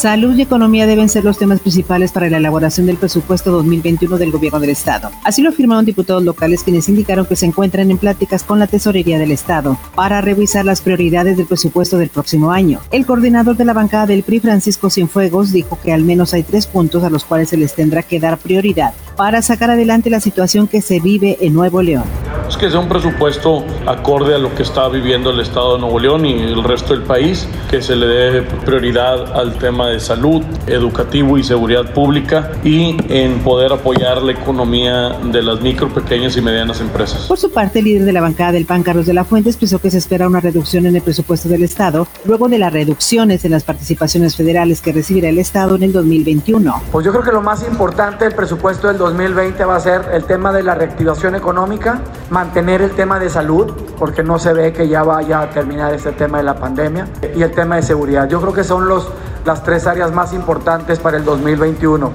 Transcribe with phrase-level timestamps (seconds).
[0.00, 4.30] Salud y economía deben ser los temas principales para la elaboración del presupuesto 2021 del
[4.30, 5.10] gobierno del Estado.
[5.24, 9.18] Así lo afirmaron diputados locales quienes indicaron que se encuentran en pláticas con la Tesorería
[9.18, 12.80] del Estado para revisar las prioridades del presupuesto del próximo año.
[12.90, 16.66] El coordinador de la bancada del PRI, Francisco Cienfuegos, dijo que al menos hay tres
[16.66, 20.66] puntos a los cuales se les tendrá que dar prioridad para sacar adelante la situación
[20.66, 22.04] que se vive en Nuevo León.
[22.50, 26.00] Es que sea un presupuesto acorde a lo que está viviendo el Estado de Nuevo
[26.00, 30.42] León y el resto del país, que se le dé prioridad al tema de salud,
[30.66, 36.40] educativo y seguridad pública y en poder apoyar la economía de las micro, pequeñas y
[36.40, 37.26] medianas empresas.
[37.28, 39.78] Por su parte, el líder de la bancada del PAN, Carlos de la Fuente, expresó
[39.78, 43.52] que se espera una reducción en el presupuesto del Estado luego de las reducciones en
[43.52, 46.82] las participaciones federales que recibirá el Estado en el 2021.
[46.90, 50.24] Pues yo creo que lo más importante del presupuesto del 2020 va a ser el
[50.24, 52.00] tema de la reactivación económica,
[52.40, 56.12] mantener el tema de salud, porque no se ve que ya vaya a terminar este
[56.12, 57.06] tema de la pandemia,
[57.36, 58.26] y el tema de seguridad.
[58.30, 59.10] Yo creo que son los
[59.44, 62.10] las tres áreas más importantes para el 2021.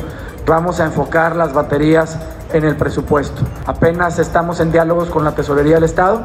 [0.48, 2.18] Vamos a enfocar las baterías
[2.54, 3.44] en el presupuesto.
[3.68, 6.24] Apenas estamos en diálogos con la Tesorería del Estado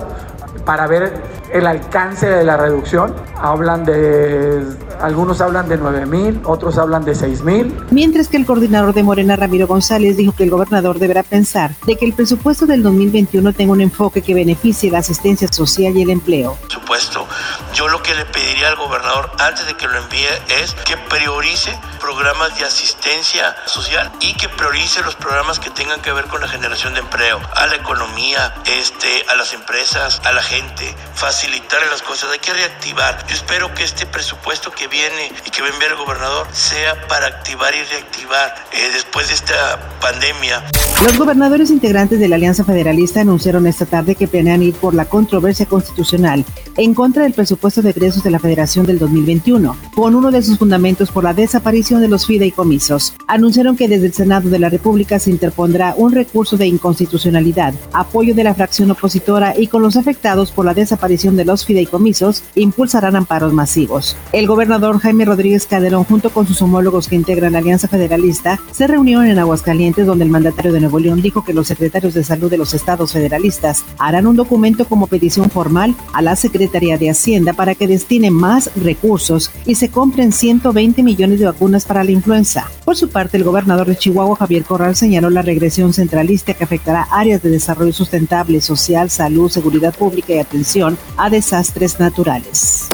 [0.65, 1.13] para ver
[1.53, 3.15] el alcance de la reducción.
[3.37, 4.63] Hablan de,
[5.01, 7.75] algunos hablan de 9 mil, otros hablan de 6 mil.
[7.91, 11.97] Mientras que el coordinador de Morena, Ramiro González, dijo que el gobernador deberá pensar de
[11.97, 16.11] que el presupuesto del 2021 tenga un enfoque que beneficie la asistencia social y el
[16.11, 16.57] empleo.
[16.69, 17.27] Supuesto,
[17.75, 21.79] yo lo que le pediría al gobernador antes de que lo envíe es que priorice
[22.01, 26.49] programas de asistencia social y que priorice los programas que tengan que ver con la
[26.49, 32.03] generación de empleo, a la economía, este, a las empresas, a la gente, facilitar las
[32.03, 33.25] cosas, hay que reactivar.
[33.29, 37.07] Yo espero que este presupuesto que viene y que va a enviar el gobernador sea
[37.07, 40.65] para activar y reactivar eh, después de esta pandemia.
[41.03, 45.07] Los gobernadores integrantes de la Alianza Federalista anunciaron esta tarde que planean ir por la
[45.07, 46.45] controversia constitucional
[46.77, 50.57] en contra del presupuesto de egresos de la Federación del 2021, con uno de sus
[50.57, 53.13] fundamentos por la desaparición de los fideicomisos.
[53.27, 58.35] Anunciaron que desde el Senado de la República se interpondrá un recurso de inconstitucionalidad, apoyo
[58.35, 63.15] de la fracción opositora y con los afectados por la desaparición de los fideicomisos, impulsarán
[63.15, 64.17] amparos masivos.
[64.33, 68.87] El gobernador Jaime Rodríguez Calderón, junto con sus homólogos que integran la Alianza Federalista, se
[68.87, 72.51] reunieron en Aguascalientes donde el mandatario de Nuevo León dijo que los secretarios de salud
[72.51, 77.50] de los estados federalistas harán un documento como petición formal a la Secretaría de Hacienda
[77.53, 82.71] para que destine más recursos y se compren 120 millones de vacunas para la influenza.
[82.85, 87.09] Por su parte, el gobernador de Chihuahua, Javier Corral, señaló la regresión centralista que afectará
[87.11, 92.89] áreas de desarrollo sustentable, social, salud, seguridad pública y atención a desastres naturales.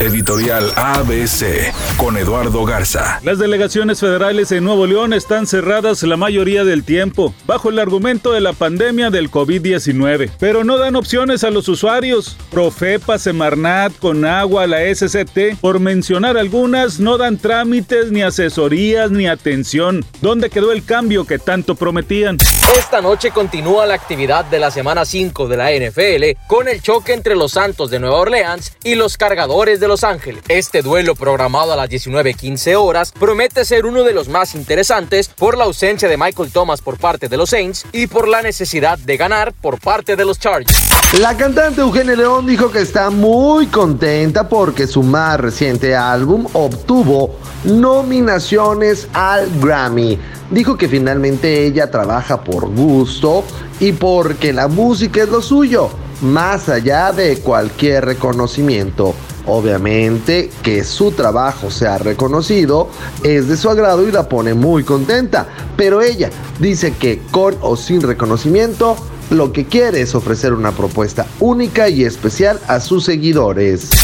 [0.00, 3.20] Editorial ABC con Eduardo Garza.
[3.22, 8.32] Las delegaciones federales en Nuevo León están cerradas la mayoría del tiempo, bajo el argumento
[8.32, 12.36] de la pandemia del COVID-19, pero no dan opciones a los usuarios.
[12.50, 20.04] Profepa, Semarnat, Conagua, la SCT, por mencionar algunas, no dan trámites, ni asesorías, ni atención.
[20.20, 22.38] ¿Dónde quedó el cambio que tanto prometían?
[22.76, 27.12] Esta noche continúa la actividad de la semana 5 de la NFL con el choque
[27.12, 30.42] entre los Santos de Nueva Orleans y los Cargadores Los Ángeles.
[30.48, 35.56] Este duelo programado a las 19:15 horas promete ser uno de los más interesantes por
[35.56, 39.16] la ausencia de Michael Thomas por parte de los Saints y por la necesidad de
[39.16, 40.94] ganar por parte de los Chargers.
[41.20, 47.36] La cantante Eugenia León dijo que está muy contenta porque su más reciente álbum obtuvo
[47.64, 50.18] nominaciones al Grammy.
[50.50, 53.44] Dijo que finalmente ella trabaja por gusto
[53.80, 55.88] y porque la música es lo suyo,
[56.20, 59.14] más allá de cualquier reconocimiento.
[59.46, 62.88] Obviamente que su trabajo sea reconocido
[63.22, 65.46] es de su agrado y la pone muy contenta,
[65.76, 68.96] pero ella dice que con o sin reconocimiento
[69.30, 74.03] lo que quiere es ofrecer una propuesta única y especial a sus seguidores.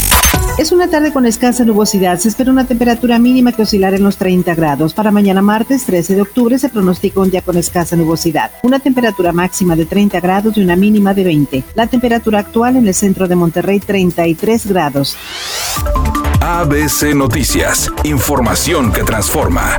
[0.57, 2.19] Es una tarde con escasa nubosidad.
[2.19, 4.93] Se espera una temperatura mínima que oscilará en los 30 grados.
[4.93, 8.51] Para mañana martes 13 de octubre se pronostica un día con escasa nubosidad.
[8.63, 11.63] Una temperatura máxima de 30 grados y una mínima de 20.
[11.73, 15.17] La temperatura actual en el centro de Monterrey 33 grados.
[16.41, 17.91] ABC Noticias.
[18.03, 19.77] Información que transforma.